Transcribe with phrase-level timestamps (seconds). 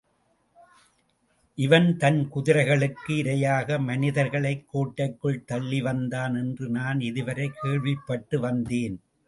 [1.57, 8.99] இவன் தன் குதிரைகளுக்கு இரையாக மனிதர்களைக் கோட்டைக்குள் தள்ளி வந்தான் என்று நான் இதுவரை கேள்விப்பட்டு வந்தேன்.